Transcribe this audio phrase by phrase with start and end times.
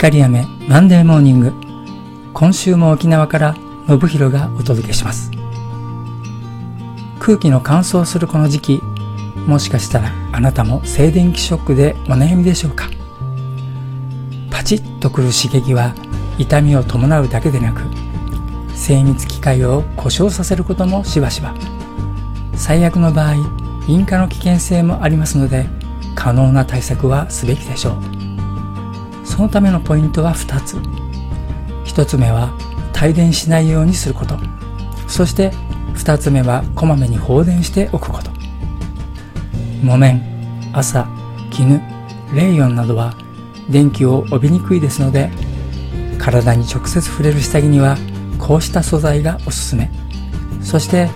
[0.00, 1.52] 光雨マンデーモーニング
[2.32, 3.54] 今週も沖縄から
[3.86, 5.30] 信弘がお届けします。
[7.18, 8.80] 空気の乾燥するこの時期
[9.46, 12.88] もしかしたらあなたも静電気ショックでお悩みでしょうか？
[14.50, 15.94] パチッとくる刺激は
[16.38, 17.82] 痛みを伴うだけでなく
[18.74, 21.54] 精密機械を故障させることもしばしば。
[22.54, 23.34] 最悪の場合
[23.86, 25.66] 引火の危険性もありますので
[26.14, 28.29] 可能な対策はすべきでしょう。
[29.30, 30.76] そのためのポイントは2つ。
[31.84, 32.52] 1つ目は
[33.00, 34.36] 帯電しないようにすること。
[35.06, 35.52] そして
[35.94, 38.32] 2つ目はこまめに放電しておくこと。
[39.84, 40.20] 木綿
[40.72, 41.06] 朝
[41.52, 41.80] 絹
[42.34, 43.14] レイヨンなどは
[43.70, 45.30] 電気を帯びにくいですので
[46.18, 47.96] 体に直接触れる下着には
[48.36, 49.90] こうした素材がおすすめ。
[50.60, 51.08] そして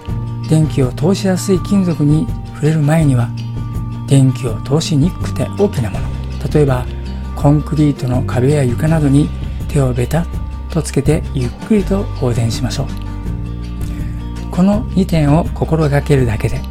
[0.48, 3.28] 電気を通しやすい金属に触れる前には
[4.06, 6.06] 電気を通しにくくて大きなもの。
[6.52, 6.86] 例えば
[7.44, 9.28] コンクリートの壁や床などに
[9.68, 12.86] 手をベタッとつけてゆっくりと放電しましょう。
[14.50, 16.62] この2点を心がけるだけで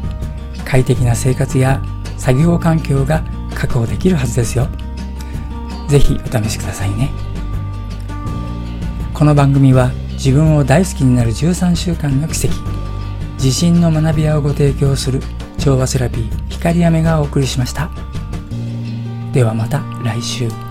[0.64, 1.80] 快適な生活や
[2.18, 3.22] 作業環境が
[3.54, 4.66] 確保できるはずですよ。
[5.86, 7.12] ぜひお試しくださいね。
[9.14, 12.56] この番組は自分を大好きになる13週間の奇跡。
[13.34, 15.20] 自信の学び屋をご提供する
[15.56, 17.90] 調和セラピー光雨がお送りしました。
[19.32, 20.63] ではまた来週。